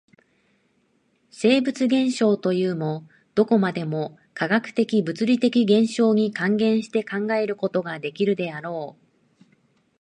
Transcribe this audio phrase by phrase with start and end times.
[1.29, 9.45] 生物現象というも、どこまでも化学的物理的現象に還元して考えることができるであろう。